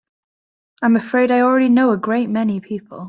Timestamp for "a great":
1.91-2.27